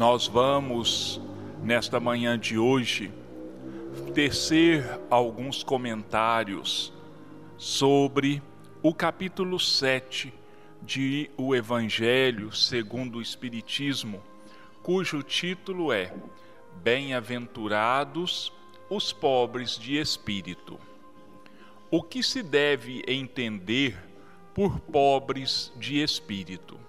Nós 0.00 0.26
vamos, 0.26 1.20
nesta 1.62 2.00
manhã 2.00 2.38
de 2.38 2.56
hoje, 2.56 3.12
tecer 4.14 4.82
alguns 5.10 5.62
comentários 5.62 6.90
sobre 7.58 8.42
o 8.82 8.94
capítulo 8.94 9.60
7 9.60 10.32
de 10.80 11.30
O 11.36 11.54
Evangelho 11.54 12.50
segundo 12.50 13.18
o 13.18 13.20
Espiritismo, 13.20 14.22
cujo 14.82 15.22
título 15.22 15.92
é 15.92 16.14
Bem-aventurados 16.82 18.50
os 18.88 19.12
pobres 19.12 19.78
de 19.78 19.98
espírito. 19.98 20.80
O 21.90 22.02
que 22.02 22.22
se 22.22 22.42
deve 22.42 23.02
entender 23.06 24.02
por 24.54 24.80
pobres 24.80 25.70
de 25.76 26.02
espírito? 26.02 26.80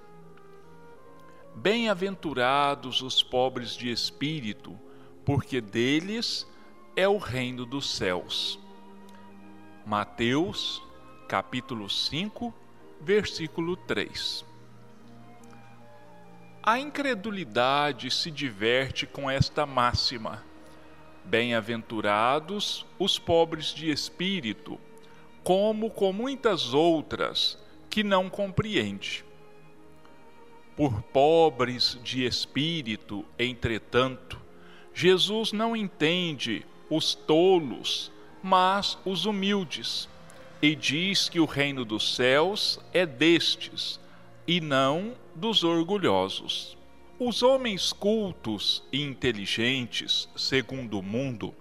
Bem-aventurados 1.56 3.02
os 3.02 3.22
pobres 3.22 3.76
de 3.76 3.92
espírito, 3.92 4.80
porque 5.26 5.60
deles 5.60 6.48
é 6.96 7.08
o 7.08 7.18
reino 7.18 7.66
dos 7.66 7.90
céus. 7.96 8.58
Mateus, 9.86 10.82
capítulo 11.28 11.90
5, 11.90 12.54
versículo 13.02 13.76
3. 13.76 14.46
A 16.64 16.80
incredulidade 16.80 18.10
se 18.10 18.32
diverte 18.32 19.06
com 19.06 19.30
esta 19.30 19.66
máxima: 19.66 20.44
Bem-aventurados 21.26 22.86
os 22.98 23.20
pobres 23.20 23.74
de 23.74 23.92
espírito, 23.92 24.80
como 25.44 25.92
com 25.92 26.14
muitas 26.14 26.74
outras 26.74 27.60
que 27.90 28.04
não 28.04 28.30
compreende. 28.30 29.26
Por 30.82 31.00
pobres 31.04 32.00
de 32.04 32.26
espírito, 32.26 33.24
entretanto, 33.38 34.42
Jesus 34.96 35.52
não 35.52 35.76
entende 35.76 36.66
os 36.90 37.14
tolos, 37.14 38.12
mas 38.42 38.98
os 39.06 39.26
humildes, 39.26 40.10
e 40.60 40.76
diz 40.76 41.30
que 41.30 41.40
o 41.40 41.46
reino 41.46 41.86
dos 41.86 42.16
céus 42.16 42.80
é 42.92 43.06
destes, 43.06 44.00
e 44.48 44.60
não 44.60 45.14
dos 45.36 45.64
orgulhosos. 45.64 46.76
Os 47.20 47.44
homens 47.44 47.94
cultos 47.94 48.84
e 48.92 49.04
inteligentes, 49.04 50.28
segundo 50.36 50.98
o 50.98 51.04
mundo, 51.04 51.54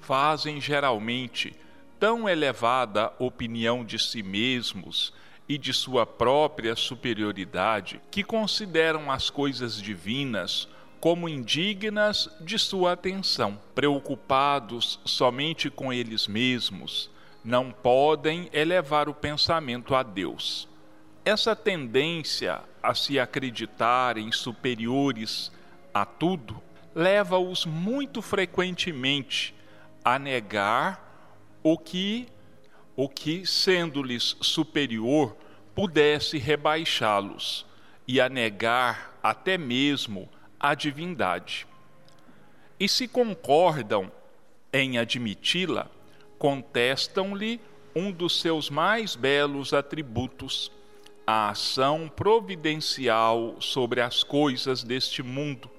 fazem 0.00 0.62
geralmente 0.62 1.54
tão 2.00 2.26
elevada 2.26 3.12
opinião 3.18 3.84
de 3.84 3.98
si 3.98 4.22
mesmos 4.22 5.12
e 5.48 5.58
de 5.58 5.72
sua 5.72 6.06
própria 6.06 6.74
superioridade 6.76 8.00
que 8.10 8.22
consideram 8.22 9.10
as 9.10 9.28
coisas 9.28 9.80
divinas 9.80 10.68
como 11.00 11.28
indignas 11.28 12.28
de 12.40 12.58
sua 12.58 12.92
atenção. 12.92 13.58
Preocupados 13.74 15.00
somente 15.04 15.68
com 15.68 15.92
eles 15.92 16.28
mesmos, 16.28 17.10
não 17.44 17.72
podem 17.72 18.48
elevar 18.52 19.08
o 19.08 19.14
pensamento 19.14 19.94
a 19.94 20.02
Deus. 20.02 20.68
Essa 21.24 21.56
tendência 21.56 22.60
a 22.82 22.94
se 22.94 23.18
acreditarem 23.18 24.30
superiores 24.30 25.50
a 25.92 26.04
tudo 26.04 26.62
leva-os 26.94 27.64
muito 27.64 28.20
frequentemente 28.20 29.54
a 30.04 30.18
negar 30.18 31.60
o 31.62 31.78
que 31.78 32.26
o 32.94 33.08
que 33.08 33.46
sendo-lhes 33.46 34.36
superior 34.40 35.36
pudesse 35.74 36.38
rebaixá-los 36.38 37.66
e 38.06 38.20
a 38.20 38.28
negar 38.28 39.18
até 39.22 39.56
mesmo 39.56 40.28
a 40.58 40.74
divindade. 40.74 41.66
E 42.78 42.88
se 42.88 43.08
concordam 43.08 44.10
em 44.72 44.98
admiti-la, 44.98 45.90
contestam-lhe 46.38 47.60
um 47.94 48.10
dos 48.10 48.40
seus 48.40 48.68
mais 48.68 49.14
belos 49.14 49.72
atributos, 49.72 50.72
a 51.26 51.50
ação 51.50 52.10
providencial 52.14 53.56
sobre 53.60 54.00
as 54.00 54.24
coisas 54.24 54.82
deste 54.82 55.22
mundo, 55.22 55.70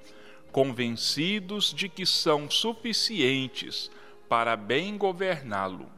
convencidos 0.52 1.74
de 1.74 1.90
que 1.90 2.06
são 2.06 2.50
suficientes 2.50 3.92
para 4.30 4.56
bem 4.56 4.98
governá-lo. 4.98 5.92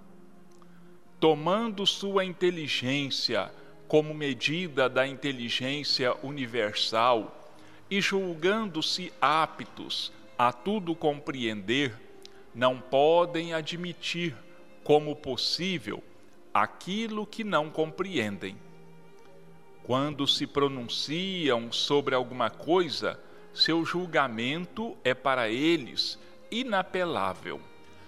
Tomando 1.26 1.88
sua 1.88 2.24
inteligência 2.24 3.52
como 3.88 4.14
medida 4.14 4.88
da 4.88 5.08
inteligência 5.08 6.16
universal 6.22 7.52
e 7.90 8.00
julgando-se 8.00 9.12
aptos 9.20 10.14
a 10.38 10.54
tudo 10.54 10.94
compreender, 10.94 11.96
não 12.54 12.80
podem 12.80 13.56
admitir 13.56 14.36
como 14.84 15.16
possível 15.16 16.04
aquilo 16.54 17.26
que 17.26 17.44
não 17.44 17.72
compreendem. 17.72 18.56
Quando 19.82 20.28
se 20.28 20.46
pronunciam 20.46 21.72
sobre 21.72 22.14
alguma 22.14 22.52
coisa, 22.52 23.20
seu 23.52 23.84
julgamento 23.84 24.96
é 25.04 25.16
para 25.16 25.50
eles 25.50 26.20
inapelável. 26.52 27.60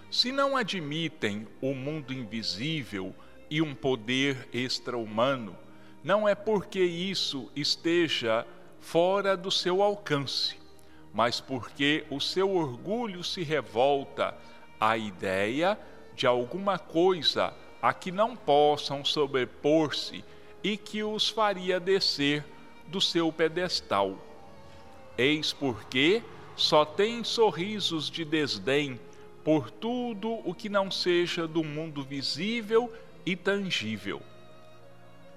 Se 0.09 0.31
não 0.31 0.55
admitem 0.55 1.45
o 1.61 1.73
mundo 1.73 2.13
invisível 2.13 3.13
e 3.49 3.61
um 3.61 3.75
poder 3.75 4.47
extra-humano, 4.53 5.55
não 6.01 6.27
é 6.27 6.33
porque 6.33 6.79
isso 6.79 7.51
esteja 7.53 8.45
fora 8.79 9.35
do 9.35 9.51
seu 9.51 9.81
alcance, 9.83 10.55
mas 11.13 11.41
porque 11.41 12.05
o 12.09 12.21
seu 12.21 12.55
orgulho 12.55 13.21
se 13.21 13.43
revolta 13.43 14.33
à 14.79 14.97
ideia 14.97 15.77
de 16.15 16.25
alguma 16.25 16.79
coisa 16.79 17.53
a 17.81 17.93
que 17.93 18.11
não 18.11 18.35
possam 18.35 19.03
sobrepor-se 19.03 20.23
e 20.63 20.77
que 20.77 21.03
os 21.03 21.27
faria 21.27 21.79
descer 21.79 22.45
do 22.87 23.01
seu 23.01 23.31
pedestal. 23.31 24.17
Eis 25.17 25.51
porque 25.51 26.23
só 26.55 26.85
tem 26.85 27.23
sorrisos 27.25 28.09
de 28.09 28.23
desdém 28.23 28.99
por 29.47 29.71
tudo 29.71 30.41
o 30.43 30.53
que 30.53 30.67
não 30.67 30.91
seja 30.91 31.47
do 31.47 31.63
mundo 31.63 32.03
visível 32.03 32.91
e 33.25 33.33
tangível. 33.33 34.21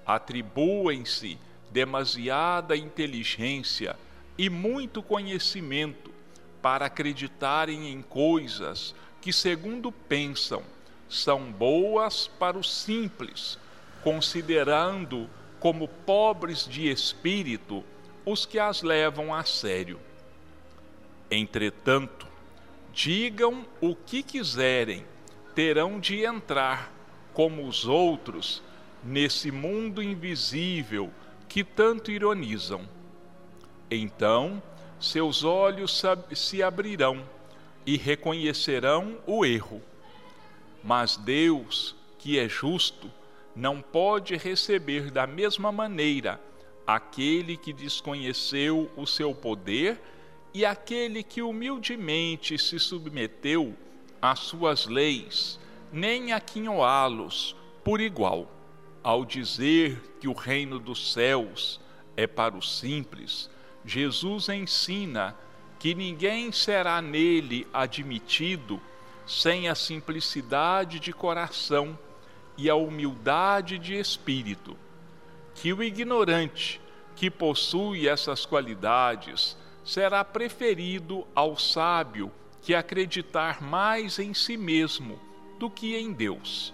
Atribuem-se 0.05 1.37
demasiada 1.71 2.75
inteligência 2.75 3.97
e 4.37 4.49
muito 4.49 5.01
conhecimento 5.01 6.11
para 6.61 6.87
acreditarem 6.87 7.89
em 7.89 8.01
coisas 8.01 8.93
que, 9.21 9.31
segundo 9.31 9.93
pensam, 9.93 10.61
são 11.07 11.49
boas 11.49 12.27
para 12.27 12.57
os 12.57 12.69
simples, 12.69 13.57
considerando 14.03 15.29
como 15.57 15.87
pobres 15.87 16.67
de 16.67 16.89
espírito 16.89 17.81
os 18.25 18.45
que 18.45 18.59
as 18.59 18.83
levam 18.83 19.33
a 19.33 19.45
sério. 19.45 20.01
Entretanto, 21.31 22.30
digam 22.93 23.65
o 23.79 23.95
que 23.95 24.21
quiserem, 24.21 25.05
terão 25.55 25.99
de 25.99 26.23
entrar, 26.23 26.91
como 27.33 27.65
os 27.65 27.87
outros, 27.87 28.61
nesse 29.03 29.51
mundo 29.51 30.01
invisível 30.03 31.11
que 31.47 31.63
tanto 31.63 32.11
ironizam. 32.11 32.87
Então, 33.89 34.61
seus 34.99 35.43
olhos 35.43 36.01
se 36.33 36.61
abrirão 36.61 37.25
e 37.85 37.97
reconhecerão 37.97 39.17
o 39.25 39.45
erro. 39.45 39.81
Mas 40.83 41.17
Deus, 41.17 41.95
que 42.19 42.37
é 42.37 42.47
justo, 42.47 43.11
não 43.55 43.81
pode 43.81 44.35
receber 44.37 45.11
da 45.11 45.27
mesma 45.27 45.71
maneira 45.71 46.39
aquele 46.85 47.57
que 47.57 47.73
desconheceu 47.73 48.89
o 48.95 49.05
seu 49.05 49.33
poder 49.33 49.99
e 50.53 50.65
aquele 50.65 51.23
que 51.23 51.41
humildemente 51.41 52.57
se 52.57 52.79
submeteu 52.79 53.75
às 54.21 54.39
suas 54.39 54.85
leis, 54.85 55.59
nem 55.91 56.33
aquinhoá-los 56.33 57.55
por 57.83 57.99
igual. 58.01 58.51
Ao 59.03 59.25
dizer 59.25 60.15
que 60.19 60.27
o 60.27 60.33
reino 60.33 60.77
dos 60.77 61.13
céus 61.13 61.79
é 62.15 62.27
para 62.27 62.55
os 62.55 62.77
simples, 62.77 63.49
Jesus 63.83 64.49
ensina 64.49 65.35
que 65.79 65.95
ninguém 65.95 66.51
será 66.51 67.01
nele 67.01 67.65
admitido 67.73 68.79
sem 69.25 69.67
a 69.67 69.73
simplicidade 69.73 70.99
de 70.99 71.11
coração 71.11 71.97
e 72.57 72.69
a 72.69 72.75
humildade 72.75 73.79
de 73.79 73.95
espírito, 73.95 74.77
que 75.55 75.73
o 75.73 75.81
ignorante 75.81 76.79
que 77.15 77.31
possui 77.31 78.07
essas 78.07 78.45
qualidades 78.45 79.57
será 79.83 80.23
preferido 80.23 81.25
ao 81.33 81.57
sábio 81.57 82.31
que 82.61 82.75
acreditar 82.75 83.61
mais 83.61 84.19
em 84.19 84.33
si 84.33 84.55
mesmo 84.55 85.19
do 85.57 85.69
que 85.69 85.95
em 85.95 86.11
Deus. 86.11 86.73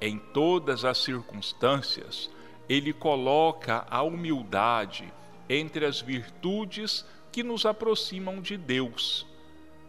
Em 0.00 0.18
todas 0.18 0.84
as 0.84 0.98
circunstâncias, 0.98 2.30
ele 2.68 2.92
coloca 2.92 3.86
a 3.90 4.02
humildade 4.02 5.12
entre 5.48 5.86
as 5.86 6.00
virtudes 6.00 7.04
que 7.32 7.42
nos 7.42 7.64
aproximam 7.64 8.40
de 8.40 8.56
Deus, 8.56 9.26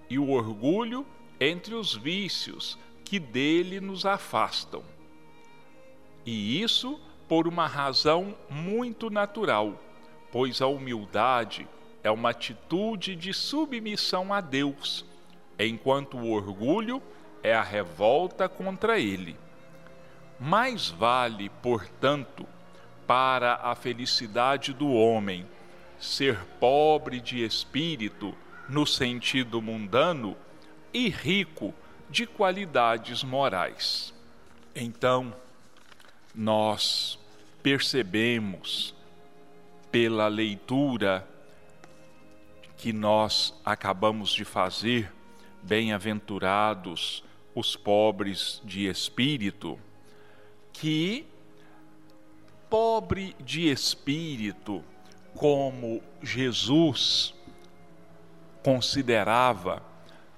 e 0.09 0.17
o 0.17 0.29
orgulho 0.29 1.05
entre 1.39 1.75
os 1.75 1.93
vícios 1.93 2.77
que 3.03 3.19
dele 3.19 3.79
nos 3.79 4.05
afastam. 4.05 4.83
E 6.25 6.61
isso 6.61 6.99
por 7.27 7.47
uma 7.47 7.67
razão 7.67 8.35
muito 8.49 9.09
natural, 9.09 9.79
pois 10.31 10.61
a 10.61 10.67
humildade 10.67 11.67
é 12.03 12.09
uma 12.09 12.29
atitude 12.29 13.15
de 13.15 13.33
submissão 13.33 14.33
a 14.33 14.41
Deus, 14.41 15.05
enquanto 15.57 16.17
o 16.17 16.31
orgulho 16.31 17.01
é 17.43 17.53
a 17.53 17.63
revolta 17.63 18.47
contra 18.47 18.99
ele. 18.99 19.35
Mais 20.39 20.89
vale, 20.89 21.49
portanto, 21.61 22.45
para 23.05 23.55
a 23.55 23.75
felicidade 23.75 24.73
do 24.73 24.91
homem 24.91 25.45
ser 25.99 26.39
pobre 26.59 27.19
de 27.19 27.43
espírito 27.43 28.33
no 28.69 28.85
sentido 28.85 29.61
mundano 29.61 30.37
e 30.93 31.09
rico 31.09 31.73
de 32.09 32.25
qualidades 32.25 33.23
morais. 33.23 34.13
Então, 34.75 35.33
nós 36.33 37.19
percebemos 37.61 38.95
pela 39.91 40.27
leitura 40.27 41.27
que 42.79 42.93
nós 42.93 43.53
acabamos 43.65 44.31
de 44.31 44.45
fazer, 44.45 45.11
bem-aventurados 45.61 47.21
os 47.53 47.75
pobres 47.75 48.61
de 48.63 48.87
espírito, 48.87 49.77
que 50.71 51.27
pobre 52.69 53.35
de 53.37 53.69
espírito, 53.69 54.81
como 55.35 56.01
Jesus 56.23 57.33
considerava, 58.63 59.83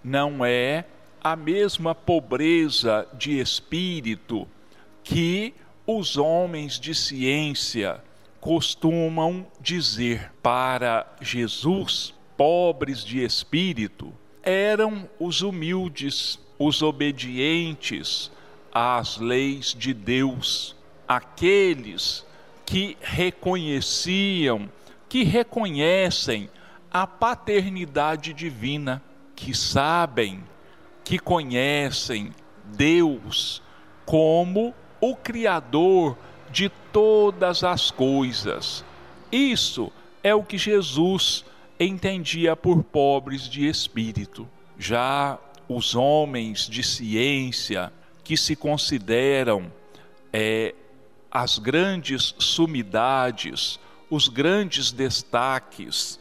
não 0.03 0.43
é 0.43 0.85
a 1.23 1.35
mesma 1.35 1.93
pobreza 1.93 3.07
de 3.13 3.39
espírito 3.39 4.47
que 5.03 5.53
os 5.85 6.17
homens 6.17 6.79
de 6.79 6.95
ciência 6.95 8.03
costumam 8.39 9.45
dizer 9.59 10.31
para 10.41 11.05
Jesus, 11.21 12.15
pobres 12.41 13.05
de 13.05 13.23
espírito, 13.23 14.11
eram 14.41 15.07
os 15.19 15.43
humildes, 15.43 16.39
os 16.57 16.81
obedientes 16.81 18.31
às 18.73 19.19
leis 19.19 19.75
de 19.77 19.93
Deus, 19.93 20.75
aqueles 21.07 22.25
que 22.65 22.97
reconheciam, 22.99 24.67
que 25.07 25.23
reconhecem 25.23 26.49
a 26.91 27.05
paternidade 27.05 28.33
divina, 28.33 29.03
que 29.35 29.55
sabem, 29.55 30.43
que 31.03 31.19
conhecem 31.19 32.33
Deus 32.75 33.61
como 34.03 34.73
o 34.99 35.15
Criador 35.15 36.17
de 36.49 36.69
todas 36.91 37.63
as 37.63 37.91
coisas. 37.91 38.83
Isso 39.31 39.91
é 40.23 40.33
o 40.33 40.43
que 40.43 40.57
Jesus 40.57 41.45
entendia 41.85 42.55
por 42.55 42.83
pobres 42.83 43.49
de 43.49 43.67
espírito. 43.67 44.47
Já 44.77 45.39
os 45.67 45.95
homens 45.95 46.67
de 46.67 46.83
ciência 46.83 47.91
que 48.23 48.35
se 48.35 48.55
consideram 48.55 49.71
é, 50.31 50.75
as 51.29 51.57
grandes 51.57 52.35
sumidades, 52.37 53.79
os 54.09 54.27
grandes 54.27 54.91
destaques 54.91 56.19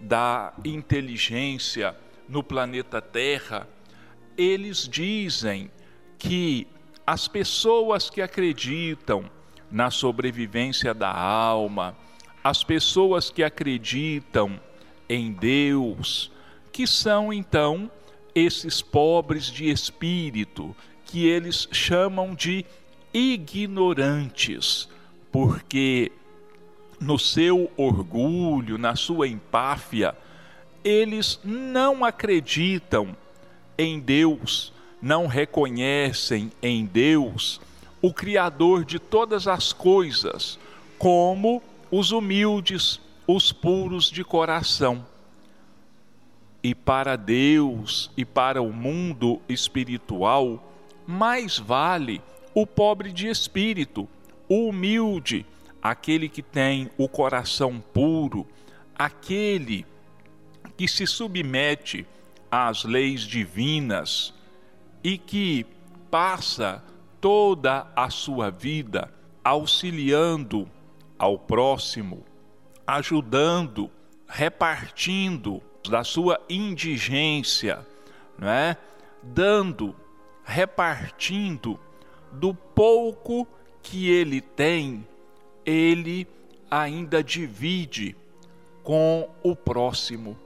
da 0.00 0.52
inteligência 0.64 1.96
no 2.28 2.42
planeta 2.42 3.00
Terra, 3.00 3.68
eles 4.36 4.88
dizem 4.88 5.70
que 6.18 6.66
as 7.06 7.28
pessoas 7.28 8.08
que 8.08 8.22
acreditam 8.22 9.28
na 9.70 9.90
sobrevivência 9.90 10.94
da 10.94 11.12
alma, 11.12 11.96
as 12.42 12.62
pessoas 12.62 13.30
que 13.30 13.42
acreditam 13.42 14.60
em 15.12 15.32
Deus, 15.32 16.30
que 16.72 16.86
são 16.86 17.32
então 17.32 17.90
esses 18.34 18.80
pobres 18.80 19.46
de 19.46 19.68
espírito, 19.68 20.74
que 21.04 21.26
eles 21.26 21.68
chamam 21.70 22.34
de 22.34 22.64
ignorantes, 23.12 24.88
porque 25.30 26.10
no 26.98 27.18
seu 27.18 27.70
orgulho, 27.76 28.78
na 28.78 28.96
sua 28.96 29.28
empáfia, 29.28 30.16
eles 30.82 31.38
não 31.44 32.04
acreditam 32.04 33.14
em 33.76 34.00
Deus, 34.00 34.72
não 35.00 35.26
reconhecem 35.26 36.50
em 36.62 36.86
Deus 36.86 37.60
o 38.00 38.14
Criador 38.14 38.84
de 38.84 38.98
todas 38.98 39.46
as 39.46 39.72
coisas, 39.72 40.58
como 40.98 41.62
os 41.90 42.12
humildes, 42.12 43.00
os 43.26 43.52
puros 43.52 44.10
de 44.10 44.24
coração. 44.24 45.06
E 46.62 46.74
para 46.74 47.16
Deus 47.16 48.10
e 48.16 48.24
para 48.24 48.62
o 48.62 48.72
mundo 48.72 49.40
espiritual, 49.48 50.72
mais 51.06 51.58
vale 51.58 52.22
o 52.54 52.66
pobre 52.66 53.12
de 53.12 53.28
espírito, 53.28 54.08
o 54.48 54.68
humilde, 54.68 55.44
aquele 55.82 56.28
que 56.28 56.42
tem 56.42 56.90
o 56.96 57.08
coração 57.08 57.82
puro, 57.92 58.46
aquele 58.94 59.84
que 60.76 60.86
se 60.86 61.06
submete 61.06 62.06
às 62.50 62.84
leis 62.84 63.22
divinas, 63.22 64.32
e 65.02 65.18
que 65.18 65.66
passa 66.10 66.82
toda 67.20 67.86
a 67.96 68.10
sua 68.10 68.50
vida 68.50 69.12
auxiliando 69.42 70.68
ao 71.18 71.38
próximo, 71.38 72.24
ajudando, 72.86 73.90
repartindo 74.26 75.62
da 75.88 76.04
sua 76.04 76.40
indigência, 76.48 77.86
não 78.38 78.48
é? 78.48 78.76
Dando, 79.22 79.94
repartindo 80.44 81.78
do 82.32 82.54
pouco 82.54 83.46
que 83.82 84.08
ele 84.08 84.40
tem, 84.40 85.06
ele 85.64 86.26
ainda 86.70 87.22
divide 87.22 88.16
com 88.82 89.28
o 89.42 89.54
próximo. 89.54 90.36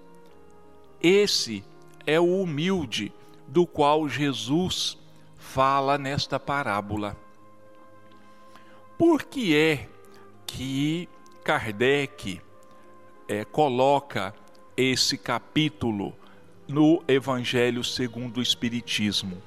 Esse 1.00 1.62
é 2.06 2.19
o 2.19 2.43
humilde 2.43 3.12
do 3.47 3.66
qual 3.66 4.09
Jesus 4.09 4.99
fala 5.37 5.97
nesta 5.97 6.38
parábola. 6.40 7.16
Por 8.99 9.23
que 9.23 9.55
é 9.55 9.88
que 10.47 11.09
Kardec 11.47 12.41
é, 13.29 13.45
coloca 13.45 14.35
esse 14.76 15.17
capítulo 15.17 16.12
no 16.67 17.05
Evangelho 17.07 17.85
segundo 17.85 18.38
o 18.38 18.43
Espiritismo? 18.43 19.41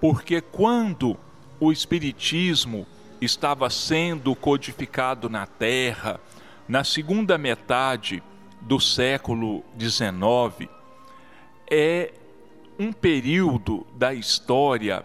Porque 0.00 0.40
quando 0.40 1.14
o 1.60 1.70
Espiritismo 1.70 2.86
estava 3.20 3.68
sendo 3.68 4.34
codificado 4.34 5.28
na 5.28 5.46
Terra, 5.46 6.18
na 6.66 6.82
segunda 6.84 7.36
metade 7.36 8.22
do 8.62 8.80
século 8.80 9.62
XIX, 9.78 10.70
é 11.70 12.14
um 12.78 12.94
período 12.94 13.86
da 13.94 14.14
história 14.14 15.04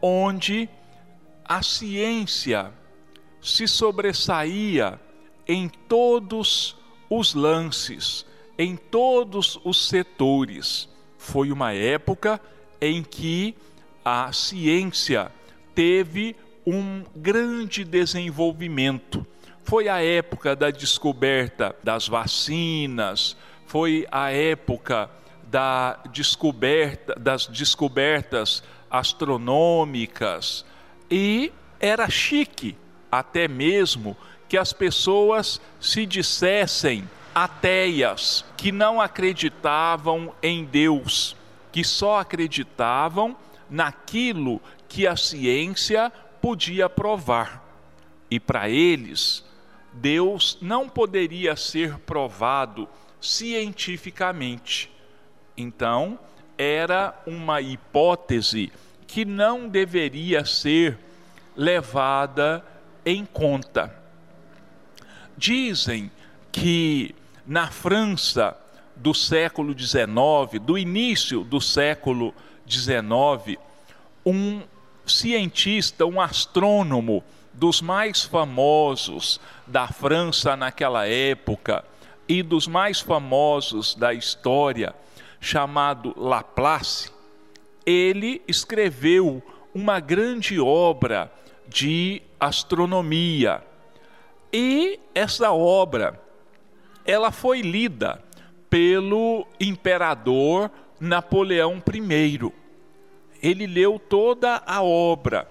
onde 0.00 0.70
a 1.44 1.62
ciência 1.62 2.72
se 3.42 3.68
sobressaía 3.68 4.98
em 5.46 5.68
todos 5.68 6.76
os 7.08 7.34
lances, 7.34 8.26
em 8.58 8.76
todos 8.76 9.60
os 9.64 9.88
setores. 9.88 10.88
Foi 11.18 11.52
uma 11.52 11.72
época 11.72 12.40
em 12.80 13.02
que 13.02 13.54
a 14.04 14.32
ciência 14.32 15.30
teve 15.74 16.36
um 16.66 17.04
grande 17.14 17.84
desenvolvimento. 17.84 19.26
Foi 19.64 19.88
a 19.88 20.02
época 20.02 20.54
da 20.54 20.70
descoberta 20.70 21.74
das 21.82 22.06
vacinas, 22.06 23.36
foi 23.66 24.06
a 24.10 24.30
época 24.30 25.10
da 25.42 26.00
descoberta, 26.12 27.14
das 27.18 27.46
descobertas 27.46 28.62
astronômicas 28.90 30.64
e 31.10 31.52
era 31.80 32.08
chique 32.08 32.76
até 33.10 33.46
mesmo 33.48 34.16
que 34.48 34.56
as 34.56 34.72
pessoas 34.72 35.60
se 35.80 36.06
dissessem 36.06 37.08
ateias, 37.34 38.44
que 38.56 38.72
não 38.72 39.00
acreditavam 39.00 40.34
em 40.42 40.64
Deus, 40.64 41.36
que 41.70 41.84
só 41.84 42.18
acreditavam 42.18 43.36
naquilo 43.68 44.60
que 44.88 45.06
a 45.06 45.16
ciência 45.16 46.10
podia 46.40 46.88
provar. 46.88 47.62
E 48.30 48.40
para 48.40 48.68
eles, 48.68 49.44
Deus 49.92 50.58
não 50.60 50.88
poderia 50.88 51.56
ser 51.56 51.98
provado 51.98 52.88
cientificamente. 53.20 54.90
Então, 55.56 56.18
era 56.56 57.14
uma 57.26 57.60
hipótese 57.60 58.72
que 59.06 59.24
não 59.24 59.68
deveria 59.68 60.44
ser 60.44 60.98
levada 61.56 62.64
em 63.04 63.24
conta. 63.24 64.05
Dizem 65.36 66.10
que 66.50 67.14
na 67.46 67.70
França 67.70 68.56
do 68.96 69.12
século 69.12 69.78
XIX, 69.78 70.60
do 70.62 70.78
início 70.78 71.44
do 71.44 71.60
século 71.60 72.34
XIX, 72.66 73.58
um 74.24 74.62
cientista, 75.06 76.06
um 76.06 76.20
astrônomo 76.20 77.22
dos 77.52 77.80
mais 77.80 78.22
famosos 78.22 79.40
da 79.66 79.86
França 79.88 80.56
naquela 80.56 81.06
época 81.06 81.84
e 82.28 82.42
dos 82.42 82.66
mais 82.66 83.00
famosos 83.00 83.94
da 83.94 84.12
história, 84.12 84.94
chamado 85.40 86.12
Laplace, 86.16 87.10
ele 87.84 88.42
escreveu 88.48 89.42
uma 89.74 90.00
grande 90.00 90.58
obra 90.58 91.30
de 91.68 92.22
astronomia. 92.40 93.62
E 94.52 94.98
essa 95.14 95.52
obra, 95.52 96.20
ela 97.04 97.30
foi 97.30 97.60
lida 97.60 98.22
pelo 98.70 99.46
imperador 99.60 100.70
Napoleão 101.00 101.82
I. 101.92 102.52
Ele 103.42 103.66
leu 103.66 103.98
toda 103.98 104.62
a 104.66 104.82
obra. 104.82 105.48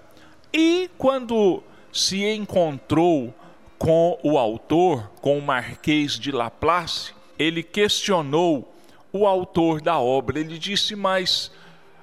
E 0.52 0.90
quando 0.98 1.62
se 1.92 2.24
encontrou 2.24 3.34
com 3.78 4.18
o 4.22 4.38
autor, 4.38 5.10
com 5.20 5.38
o 5.38 5.42
Marquês 5.42 6.18
de 6.18 6.32
Laplace, 6.32 7.14
ele 7.38 7.62
questionou 7.62 8.72
o 9.12 9.26
autor 9.26 9.80
da 9.80 9.98
obra. 9.98 10.40
Ele 10.40 10.58
disse: 10.58 10.96
Mas 10.96 11.50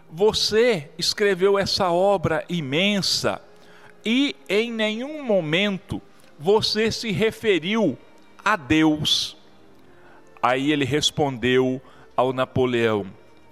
você 0.09 0.89
escreveu 0.97 1.57
essa 1.57 1.91
obra 1.91 2.45
imensa 2.47 3.41
e 4.05 4.35
em 4.47 4.71
nenhum 4.71 5.23
momento 5.23 6.01
você 6.39 6.91
se 6.91 7.11
referiu 7.11 7.97
a 8.43 8.55
Deus. 8.55 9.37
Aí 10.41 10.71
ele 10.71 10.85
respondeu 10.85 11.81
ao 12.15 12.33
Napoleão: 12.33 13.05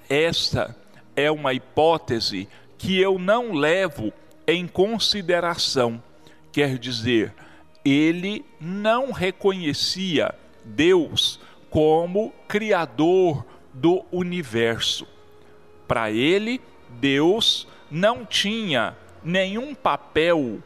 Esta 0.10 0.76
é 1.16 1.32
uma 1.32 1.54
hipótese 1.54 2.48
que 2.78 3.00
eu 3.00 3.18
não 3.18 3.54
levo 3.54 4.12
em 4.48 4.68
consideração. 4.68 6.02
Quer 6.52 6.78
dizer, 6.78 7.34
ele 7.86 8.46
não 8.60 9.12
reconhecia 9.12 10.36
Deus 10.66 11.40
como 11.70 12.34
criador 12.48 13.46
do 13.74 14.04
universo. 14.12 15.08
Para 15.88 16.12
ele, 16.12 16.60
Deus 16.90 17.68
não 17.90 18.26
tinha 18.26 18.96
nenhum 19.24 19.74
papel 19.74 20.60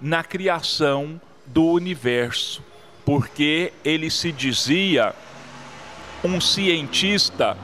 na 0.00 0.22
criação 0.22 1.20
do 1.46 1.64
universo, 1.64 2.62
porque 3.04 3.72
ele 3.84 4.10
se 4.10 4.32
dizia 4.32 5.14
um 6.24 6.40
cientista 6.40 7.56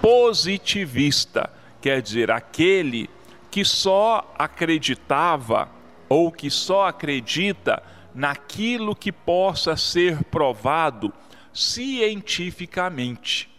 positivista, 0.00 1.50
quer 1.80 2.00
dizer, 2.00 2.30
aquele 2.30 3.10
que 3.50 3.64
só 3.64 4.34
acreditava 4.38 5.68
ou 6.08 6.30
que 6.30 6.50
só 6.50 6.86
acredita 6.86 7.82
naquilo 8.14 8.94
que 8.94 9.10
possa 9.10 9.76
ser 9.76 10.22
provado 10.24 11.12
cientificamente. 11.52 13.50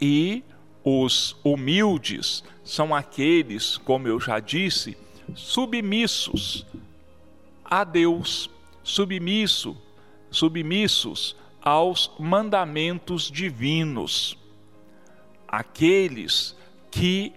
E 0.00 0.42
os 0.82 1.36
humildes 1.44 2.42
são 2.64 2.94
aqueles, 2.94 3.76
como 3.76 4.08
eu 4.08 4.18
já 4.18 4.40
disse, 4.40 4.96
submissos 5.34 6.66
a 7.64 7.84
Deus, 7.84 8.50
submisso, 8.88 9.76
submissos 10.30 11.36
aos 11.60 12.10
mandamentos 12.18 13.30
divinos. 13.30 14.36
Aqueles 15.46 16.56
que 16.90 17.34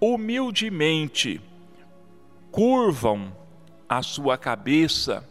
humildemente 0.00 1.40
curvam 2.52 3.36
a 3.88 4.00
sua 4.00 4.38
cabeça, 4.38 5.28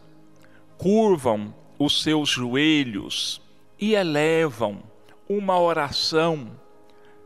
curvam 0.76 1.54
os 1.78 2.02
seus 2.02 2.28
joelhos 2.28 3.40
e 3.80 3.94
elevam 3.94 4.82
uma 5.26 5.58
oração 5.58 6.50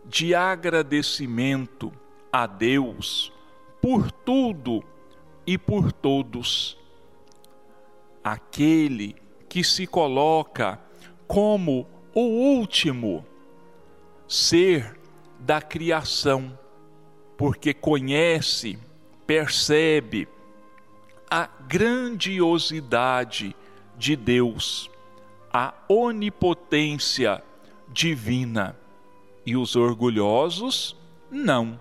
de 0.05 0.37
agradecimento 0.37 1.93
a 2.33 2.47
Deus 2.47 3.33
por 3.83 4.13
tudo 4.13 4.85
e 5.45 5.59
por 5.59 5.91
todos. 5.91 6.79
Aquele 8.27 9.15
que 9.49 9.63
se 9.63 9.87
coloca 9.87 10.81
como 11.29 11.87
o 12.13 12.23
último 12.23 13.25
ser 14.27 14.99
da 15.39 15.63
criação, 15.63 16.59
porque 17.37 17.73
conhece, 17.73 18.81
percebe 19.29 20.27
a 21.31 21.49
grandiosidade 21.69 23.55
de 23.97 24.17
Deus, 24.17 24.91
a 25.53 25.73
onipotência 25.89 27.45
divina. 27.89 28.77
E 29.47 29.57
os 29.57 29.77
orgulhosos, 29.77 30.97
não. 31.31 31.81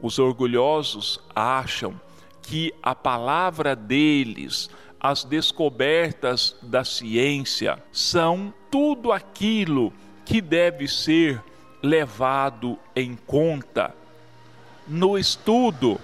Os 0.00 0.18
orgulhosos 0.18 1.20
acham 1.36 2.00
que 2.40 2.72
a 2.82 2.94
palavra 2.94 3.76
deles, 3.76 4.70
as 5.04 5.22
descobertas 5.22 6.56
da 6.62 6.82
ciência, 6.82 7.78
são 7.92 8.54
tudo 8.70 9.12
aquilo 9.12 9.92
que 10.24 10.40
deve 10.40 10.88
ser 10.88 11.42
levado 11.82 12.78
em 12.96 13.14
conta 13.14 13.94
no 14.88 15.18
estudo 15.18 16.00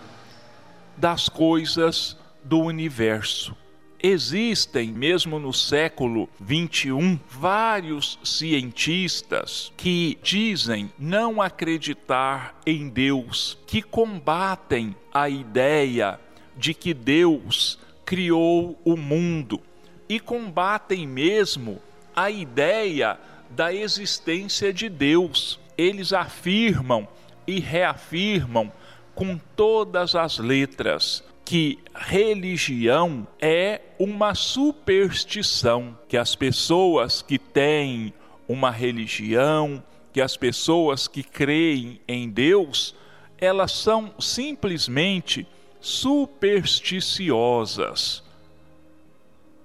das 0.98 1.30
coisas 1.30 2.14
do 2.44 2.60
universo. 2.60 3.56
Existem, 4.02 4.88
mesmo 4.90 5.38
no 5.38 5.54
século 5.54 6.28
21, 6.38 7.18
vários 7.26 8.18
cientistas 8.22 9.72
que 9.78 10.18
dizem 10.22 10.92
não 10.98 11.40
acreditar 11.40 12.54
em 12.66 12.90
Deus, 12.90 13.56
que 13.66 13.80
combatem 13.80 14.94
a 15.10 15.26
ideia 15.26 16.20
de 16.54 16.74
que 16.74 16.92
Deus 16.92 17.78
criou 18.10 18.76
o 18.84 18.96
mundo 18.96 19.60
e 20.08 20.18
combatem 20.18 21.06
mesmo 21.06 21.80
a 22.16 22.28
ideia 22.28 23.16
da 23.48 23.72
existência 23.72 24.72
de 24.72 24.88
Deus. 24.88 25.60
Eles 25.78 26.12
afirmam 26.12 27.06
e 27.46 27.60
reafirmam 27.60 28.72
com 29.14 29.38
todas 29.54 30.16
as 30.16 30.38
letras 30.38 31.22
que 31.44 31.78
religião 31.94 33.28
é 33.40 33.80
uma 33.96 34.34
superstição, 34.34 35.96
que 36.08 36.16
as 36.16 36.34
pessoas 36.34 37.22
que 37.22 37.38
têm 37.38 38.12
uma 38.48 38.72
religião, 38.72 39.80
que 40.12 40.20
as 40.20 40.36
pessoas 40.36 41.06
que 41.06 41.22
creem 41.22 42.00
em 42.08 42.28
Deus, 42.28 42.92
elas 43.38 43.70
são 43.70 44.12
simplesmente 44.18 45.46
supersticiosas, 45.80 48.22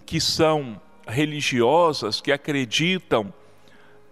que 0.06 0.22
são 0.22 0.80
religiosas, 1.08 2.22
que 2.22 2.32
acreditam 2.32 3.34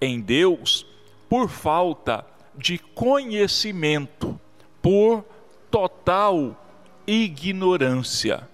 em 0.02 0.20
Deus 0.20 0.86
por 1.30 1.48
falta 1.50 2.26
de 2.56 2.78
conhecimento, 2.78 4.40
por 4.82 5.24
total 5.72 6.60
ignorância. 7.08 8.48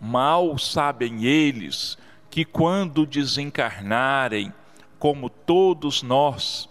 Mal 0.00 0.56
sabem 0.58 1.24
eles 1.24 1.98
que 2.30 2.44
quando 2.44 3.06
desencarnarem, 3.06 4.52
como 4.98 5.28
todos 5.28 6.02
nós 6.02 6.68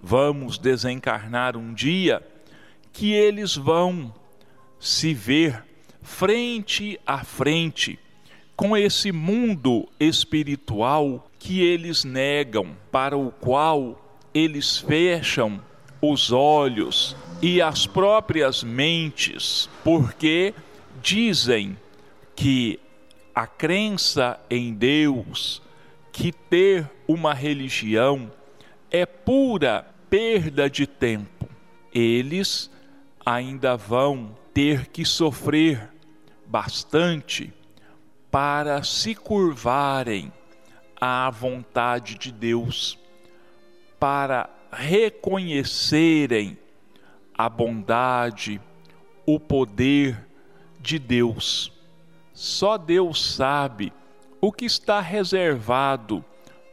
vamos 0.00 0.58
desencarnar 0.58 1.56
um 1.56 1.74
dia, 1.74 2.24
que 2.92 3.12
eles 3.12 3.56
vão 3.56 4.14
se 4.78 5.14
ver 5.14 5.64
frente 6.02 6.98
a 7.06 7.24
frente 7.24 7.98
com 8.56 8.76
esse 8.76 9.12
mundo 9.12 9.88
espiritual 10.00 11.30
que 11.38 11.60
eles 11.62 12.02
negam, 12.02 12.76
para 12.90 13.16
o 13.16 13.30
qual 13.30 14.20
eles 14.34 14.78
fecham 14.78 15.62
os 16.02 16.32
olhos 16.32 17.16
e 17.40 17.62
as 17.62 17.86
próprias 17.86 18.64
mentes, 18.64 19.68
porque 19.84 20.54
dizem 21.00 21.76
que 22.34 22.80
a 23.34 23.46
crença 23.46 24.40
em 24.50 24.74
Deus, 24.74 25.62
que 26.10 26.32
ter 26.32 26.90
uma 27.06 27.32
religião 27.32 28.30
é 28.90 29.06
pura 29.06 29.86
perda 30.10 30.68
de 30.68 30.86
tempo. 30.86 31.48
Eles 31.94 32.68
ainda 33.24 33.76
vão 33.76 34.36
ter 34.58 34.88
que 34.88 35.04
sofrer 35.04 35.88
bastante 36.44 37.54
para 38.28 38.82
se 38.82 39.14
curvarem 39.14 40.32
à 41.00 41.30
vontade 41.30 42.16
de 42.16 42.32
Deus, 42.32 42.98
para 44.00 44.50
reconhecerem 44.72 46.58
a 47.36 47.48
bondade, 47.48 48.60
o 49.24 49.38
poder 49.38 50.26
de 50.80 50.98
Deus. 50.98 51.72
Só 52.34 52.76
Deus 52.76 53.36
sabe 53.36 53.92
o 54.40 54.50
que 54.50 54.64
está 54.64 55.00
reservado 55.00 56.24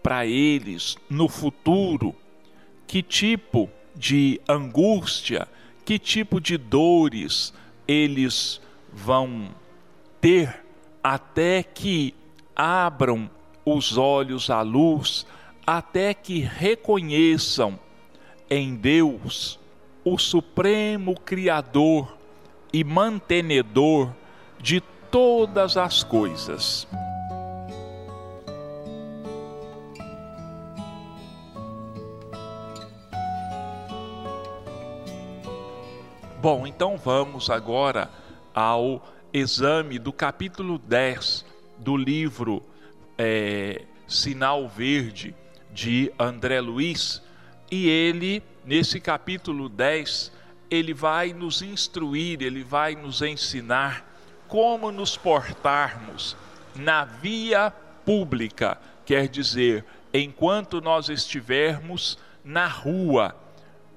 para 0.01 0.25
eles 0.25 0.97
no 1.07 1.29
futuro, 1.29 2.15
que 2.87 3.03
tipo 3.03 3.69
de 3.95 4.41
angústia, 4.47 5.47
que 5.85 5.99
tipo 5.99 6.41
de 6.41 6.57
dores 6.57 7.53
eles 7.87 8.61
vão 8.91 9.49
ter 10.21 10.63
até 11.03 11.61
que 11.61 12.13
abram 12.55 13.29
os 13.65 13.97
olhos 13.97 14.49
à 14.49 14.61
luz, 14.61 15.25
até 15.65 16.13
que 16.13 16.39
reconheçam 16.39 17.79
em 18.49 18.75
Deus 18.75 19.59
o 20.03 20.17
Supremo 20.17 21.19
Criador 21.19 22.15
e 22.71 22.83
mantenedor 22.83 24.11
de 24.61 24.81
todas 25.09 25.77
as 25.77 26.03
coisas. 26.03 26.87
Bom, 36.45 36.67
então 36.67 36.95
vamos 36.95 37.49
agora 37.49 38.07
ao 38.53 39.03
exame 39.33 39.97
do 39.97 40.13
capítulo 40.13 40.77
10 40.77 41.43
do 41.79 41.97
livro 41.97 42.61
é, 43.17 43.81
Sinal 44.07 44.69
Verde 44.69 45.35
de 45.73 46.13
André 46.19 46.61
Luiz, 46.61 47.19
e 47.71 47.89
ele, 47.89 48.43
nesse 48.63 49.01
capítulo 49.01 49.67
10, 49.67 50.31
ele 50.69 50.93
vai 50.93 51.33
nos 51.33 51.63
instruir, 51.63 52.43
ele 52.43 52.63
vai 52.63 52.93
nos 52.93 53.23
ensinar 53.23 54.07
como 54.47 54.91
nos 54.91 55.17
portarmos 55.17 56.37
na 56.75 57.05
via 57.05 57.71
pública, 58.05 58.77
quer 59.03 59.27
dizer, 59.27 59.83
enquanto 60.13 60.79
nós 60.79 61.09
estivermos 61.09 62.19
na 62.43 62.67
rua, 62.67 63.35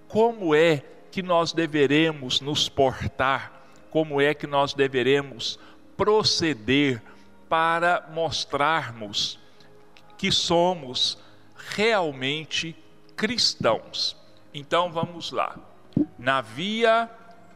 como 0.09 0.55
é 0.55 0.83
que 1.11 1.23
nós 1.23 1.53
deveremos 1.53 2.41
nos 2.41 2.69
portar, 2.69 3.53
como 3.91 4.21
é 4.21 4.35
que 4.35 4.47
nós 4.47 4.75
deveremos 4.75 5.59
proceder 5.97 7.03
para 7.49 8.09
mostrarmos 8.13 9.39
que 10.17 10.31
somos 10.31 11.19
realmente 11.57 12.77
cristãos. 13.17 14.17
Então 14.53 14.93
vamos 14.93 15.33
lá. 15.33 15.57
Na 16.19 16.41
via 16.41 17.09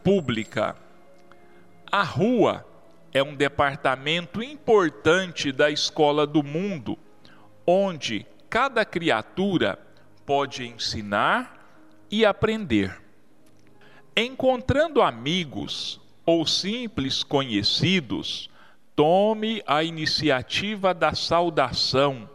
pública, 0.03 0.77
a 1.91 2.03
rua 2.03 2.67
é 3.13 3.23
um 3.23 3.35
departamento 3.35 4.43
importante 4.43 5.53
da 5.53 5.71
escola 5.71 6.27
do 6.27 6.43
mundo, 6.43 6.99
onde 7.67 8.27
cada 8.49 8.85
criatura 8.85 9.79
pode 10.25 10.67
ensinar 10.67 11.69
e 12.11 12.25
aprender. 12.25 13.02
Encontrando 14.15 15.01
amigos 15.01 15.99
ou 16.27 16.47
simples 16.47 17.23
conhecidos, 17.23 18.51
tome 18.95 19.63
a 19.67 19.83
iniciativa 19.83 20.93
da 20.93 21.15
saudação, 21.15 22.29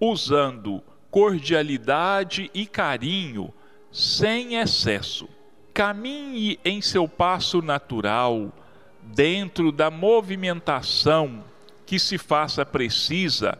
usando 0.00 0.80
cordialidade 1.10 2.48
e 2.54 2.64
carinho, 2.64 3.52
sem 3.90 4.54
excesso. 4.54 5.28
Caminhe 5.74 6.60
em 6.64 6.80
seu 6.80 7.08
passo 7.08 7.60
natural, 7.60 8.52
dentro 9.02 9.72
da 9.72 9.90
movimentação 9.90 11.42
que 11.84 11.98
se 11.98 12.18
faça 12.18 12.64
precisa, 12.64 13.58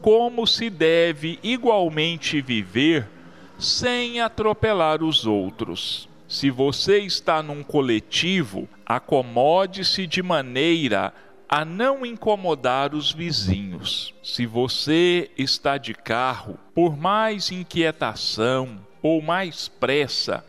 como 0.00 0.46
se 0.46 0.70
deve 0.70 1.38
igualmente 1.42 2.40
viver 2.40 3.06
sem 3.58 4.18
atropelar 4.18 5.02
os 5.02 5.26
outros. 5.26 6.08
Se 6.36 6.50
você 6.50 6.98
está 6.98 7.42
num 7.42 7.62
coletivo, 7.62 8.68
acomode-se 8.84 10.06
de 10.06 10.22
maneira 10.22 11.14
a 11.48 11.64
não 11.64 12.04
incomodar 12.04 12.94
os 12.94 13.10
vizinhos. 13.10 14.12
Se 14.22 14.44
você 14.44 15.30
está 15.38 15.78
de 15.78 15.94
carro, 15.94 16.58
por 16.74 16.94
mais 16.94 17.50
inquietação 17.50 18.78
ou 19.00 19.22
mais 19.22 19.66
pressa, 19.66 20.44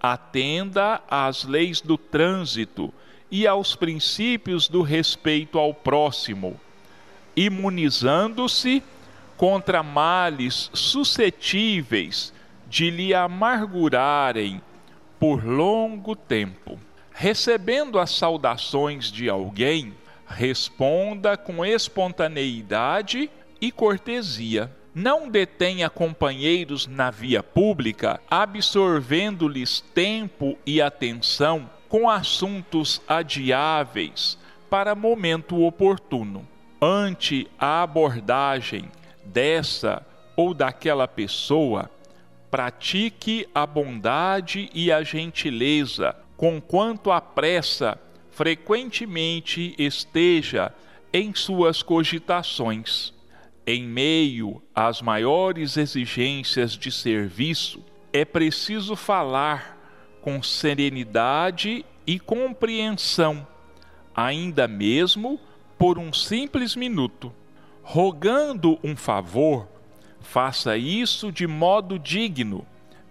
atenda 0.00 1.02
às 1.06 1.44
leis 1.44 1.82
do 1.82 1.98
trânsito 1.98 2.90
e 3.30 3.46
aos 3.46 3.76
princípios 3.76 4.68
do 4.68 4.80
respeito 4.80 5.58
ao 5.58 5.74
próximo, 5.74 6.58
imunizando-se 7.36 8.82
contra 9.36 9.82
males 9.82 10.70
suscetíveis 10.72 12.32
de 12.70 12.88
lhe 12.88 13.12
amargurarem 13.12 14.62
por 15.18 15.44
longo 15.44 16.14
tempo. 16.14 16.78
Recebendo 17.12 17.98
as 17.98 18.10
saudações 18.10 19.10
de 19.10 19.28
alguém, 19.28 19.94
responda 20.26 21.36
com 21.36 21.64
espontaneidade 21.64 23.30
e 23.60 23.72
cortesia. 23.72 24.70
Não 24.94 25.28
detenha 25.28 25.90
companheiros 25.90 26.86
na 26.86 27.10
via 27.10 27.42
pública, 27.42 28.20
absorvendo-lhes 28.30 29.80
tempo 29.94 30.58
e 30.66 30.80
atenção 30.80 31.70
com 31.88 32.08
assuntos 32.08 33.00
adiáveis 33.06 34.38
para 34.68 34.94
momento 34.94 35.62
oportuno. 35.62 36.46
Ante 36.80 37.48
a 37.58 37.82
abordagem 37.82 38.90
dessa 39.24 40.04
ou 40.34 40.52
daquela 40.52 41.08
pessoa, 41.08 41.90
pratique 42.50 43.48
a 43.54 43.66
bondade 43.66 44.70
e 44.72 44.90
a 44.92 45.02
gentileza, 45.02 46.16
conquanto 46.36 47.10
a 47.10 47.20
pressa 47.20 47.98
frequentemente 48.30 49.74
esteja 49.78 50.72
em 51.12 51.34
suas 51.34 51.82
cogitações. 51.82 53.14
Em 53.66 53.82
meio 53.82 54.62
às 54.74 55.02
maiores 55.02 55.76
exigências 55.76 56.72
de 56.72 56.92
serviço, 56.92 57.82
é 58.12 58.24
preciso 58.24 58.94
falar 58.94 59.76
com 60.20 60.42
serenidade 60.42 61.84
e 62.06 62.20
compreensão, 62.20 63.46
ainda 64.14 64.68
mesmo 64.68 65.40
por 65.78 65.98
um 65.98 66.12
simples 66.12 66.76
minuto. 66.76 67.32
Rogando 67.82 68.78
um 68.82 68.94
favor, 68.96 69.68
Faça 70.28 70.76
isso 70.76 71.30
de 71.30 71.46
modo 71.46 71.98
digno, 71.98 72.66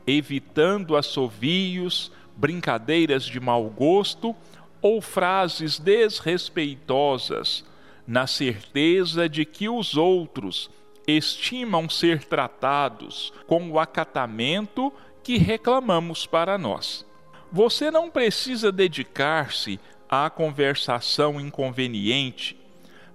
evitando 0.06 0.98
assovios, 0.98 2.12
brincadeiras 2.36 3.24
de 3.24 3.40
mau 3.40 3.64
gosto 3.70 4.36
ou 4.82 5.02
frases 5.02 5.80
desrespeitosas, 5.80 7.64
na 8.06 8.28
certeza 8.28 9.30
de 9.30 9.46
que 9.46 9.70
os 9.70 9.96
outros 9.96 10.70
estimam 11.08 11.90
ser 11.90 12.26
tratados 12.26 13.32
com 13.48 13.72
o 13.72 13.80
acatamento 13.80 14.92
que 15.24 15.38
reclamamos 15.38 16.26
para 16.26 16.58
nós. 16.58 17.06
Você 17.50 17.90
não 17.90 18.12
precisa 18.12 18.74
dedicar-se 18.74 19.80
à 20.10 20.30
conversação 20.30 21.40
inconveniente, 21.40 22.60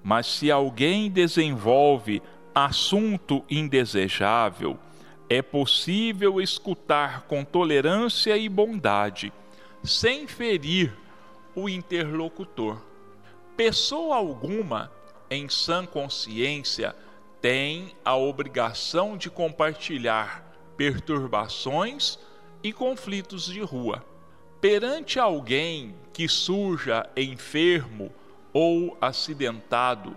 mas 0.03 0.27
se 0.27 0.51
alguém 0.51 1.11
desenvolve 1.11 2.23
assunto 2.55 3.45
indesejável, 3.51 4.79
é 5.29 5.41
possível 5.41 6.41
escutar 6.41 7.23
com 7.23 7.45
tolerância 7.45 8.37
e 8.37 8.49
bondade, 8.49 9.33
sem 9.83 10.27
ferir 10.27 10.93
o 11.55 11.69
interlocutor. 11.69 12.81
Pessoa 13.57 14.17
alguma, 14.17 14.91
em 15.31 15.49
sã 15.49 15.87
consciência, 15.87 16.97
tem 17.41 17.95
a 18.05 18.17
obrigação 18.17 19.17
de 19.17 19.31
compartilhar 19.31 20.45
perturbações 20.77 22.19
e 22.63 22.73
conflitos 22.73 23.47
de 23.47 23.61
rua. 23.61 24.05
Perante 24.61 25.19
alguém 25.19 25.95
que 26.13 26.29
surja 26.29 27.09
enfermo 27.17 28.13
ou 28.53 28.97
acidentado, 29.01 30.17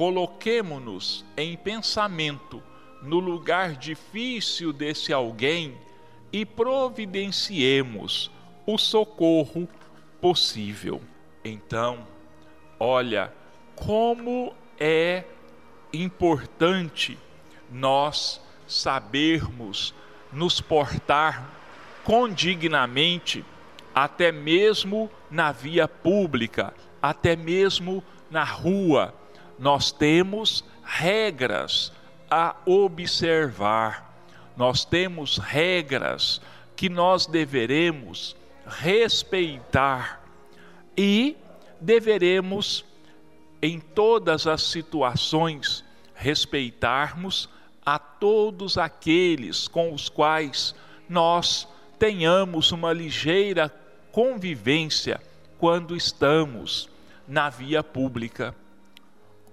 coloquemo-nos 0.00 1.26
em 1.36 1.54
pensamento 1.58 2.62
no 3.02 3.18
lugar 3.18 3.76
difícil 3.76 4.72
desse 4.72 5.12
alguém 5.12 5.76
e 6.32 6.46
providenciemos 6.46 8.30
o 8.66 8.78
socorro 8.78 9.68
possível. 10.18 11.02
Então, 11.44 12.06
olha 12.78 13.30
como 13.76 14.54
é 14.78 15.24
importante 15.92 17.18
nós 17.70 18.40
sabermos 18.66 19.92
nos 20.32 20.62
portar 20.62 21.46
condignamente, 22.04 23.44
até 23.94 24.32
mesmo 24.32 25.10
na 25.30 25.52
via 25.52 25.86
pública, 25.86 26.72
até 27.02 27.36
mesmo 27.36 28.02
na 28.30 28.44
rua. 28.44 29.19
Nós 29.60 29.92
temos 29.92 30.64
regras 30.82 31.92
a 32.30 32.56
observar, 32.64 34.24
nós 34.56 34.84
temos 34.84 35.36
regras 35.36 36.40
que 36.74 36.88
nós 36.88 37.26
deveremos 37.26 38.34
respeitar 38.66 40.24
e 40.96 41.36
deveremos, 41.80 42.84
em 43.62 43.78
todas 43.78 44.46
as 44.46 44.62
situações, 44.62 45.84
respeitarmos 46.14 47.48
a 47.84 47.98
todos 47.98 48.78
aqueles 48.78 49.68
com 49.68 49.92
os 49.92 50.08
quais 50.08 50.74
nós 51.08 51.68
tenhamos 51.98 52.72
uma 52.72 52.92
ligeira 52.92 53.68
convivência 54.10 55.20
quando 55.58 55.94
estamos 55.94 56.88
na 57.28 57.50
via 57.50 57.82
pública. 57.82 58.54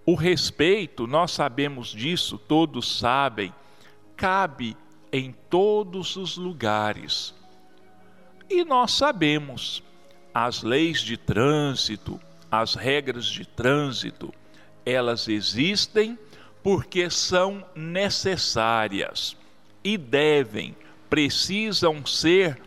O 0.10 0.16
respeito, 0.16 1.06
nós 1.06 1.32
sabemos 1.32 1.90
disso, 1.90 2.38
todos 2.38 2.98
sabem, 2.98 3.54
cabe 4.16 4.78
em 5.12 5.36
todos 5.50 6.16
os 6.16 6.38
lugares. 6.38 7.36
E 8.50 8.64
nós 8.64 8.94
sabemos, 8.94 9.84
as 10.34 10.64
leis 10.64 11.02
de 11.02 11.18
trânsito, 11.18 12.18
as 12.50 12.74
regras 12.74 13.26
de 13.26 13.46
trânsito, 13.46 14.34
elas 14.86 15.28
existem 15.28 16.18
porque 16.64 17.10
são 17.10 17.66
necessárias 17.76 19.36
e 19.84 19.98
devem, 19.98 20.74
precisam 21.10 22.06
ser 22.06 22.62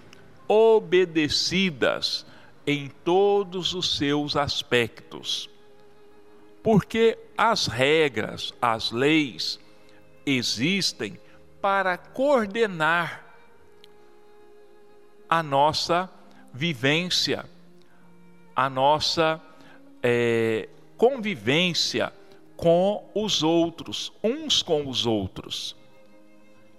obedecidas 0.46 2.26
em 2.66 2.90
todos 3.02 3.72
os 3.72 3.96
seus 3.96 4.36
aspectos. 4.36 5.48
Porque 6.62 7.18
as 7.36 7.66
regras, 7.66 8.52
as 8.60 8.90
leis 8.90 9.58
existem 10.26 11.18
para 11.60 11.96
coordenar 11.96 13.24
a 15.28 15.42
nossa 15.42 16.10
vivência, 16.52 17.44
a 18.54 18.68
nossa 18.68 19.40
é, 20.02 20.68
convivência 20.96 22.12
com 22.56 23.08
os 23.14 23.42
outros, 23.42 24.12
uns 24.22 24.62
com 24.62 24.86
os 24.86 25.06
outros. 25.06 25.76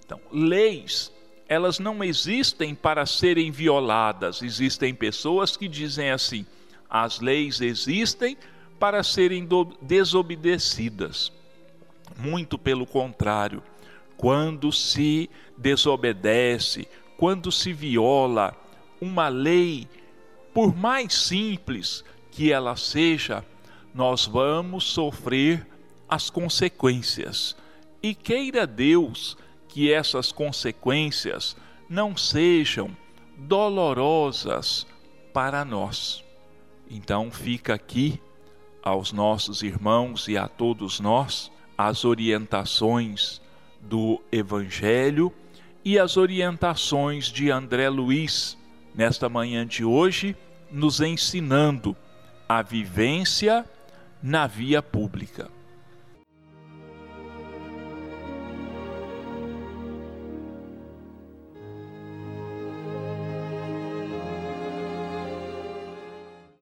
Então, 0.06 0.20
leis, 0.32 1.12
elas 1.48 1.80
não 1.80 2.04
existem 2.04 2.76
para 2.76 3.06
serem 3.06 3.50
violadas. 3.50 4.42
Existem 4.42 4.94
pessoas 4.94 5.58
que 5.58 5.68
dizem 5.68 6.12
assim: 6.12 6.46
as 6.90 7.20
leis 7.20 7.62
existem 7.62 8.38
para 8.82 9.04
serem 9.04 9.48
desobedecidas. 9.80 11.32
Muito 12.18 12.58
pelo 12.58 12.88
contrário, 12.88 13.62
quando 14.18 14.72
se 14.72 15.30
desobedece, 15.56 16.88
quando 17.16 17.52
se 17.52 17.74
viola 17.74 18.58
uma 19.00 19.28
lei, 19.28 19.88
por 20.52 20.76
mais 20.76 21.14
simples 21.14 22.04
que 22.32 22.52
ela 22.52 22.76
seja, 22.76 23.46
nós 23.94 24.26
vamos 24.26 24.86
sofrer 24.86 25.68
as 26.10 26.32
consequências. 26.32 27.56
E 28.02 28.16
queira 28.16 28.66
Deus 28.66 29.38
que 29.68 29.94
essas 29.94 30.32
consequências 30.32 31.56
não 31.88 32.18
sejam 32.18 32.98
dolorosas 33.38 34.88
para 35.32 35.64
nós. 35.64 36.24
Então 36.90 37.30
fica 37.30 37.76
aqui 37.76 38.20
aos 38.84 39.12
nossos 39.12 39.62
irmãos 39.62 40.28
e 40.28 40.38
a 40.38 40.48
todos 40.48 41.00
nós 41.00 41.52
as 41.78 42.06
orientações 42.06 43.42
do 43.82 44.22
Evangelho 44.32 45.34
e 45.84 45.98
as 45.98 46.18
orientações 46.18 47.26
de 47.26 47.50
André 47.50 47.90
Luiz, 47.90 48.58
nesta 48.94 49.28
manhã 49.28 49.66
de 49.66 49.84
hoje, 49.84 50.36
nos 50.72 51.02
ensinando 51.02 51.96
a 52.48 52.62
vivência 52.62 53.66
na 54.22 54.46
via 54.46 54.82
pública. 54.82 55.50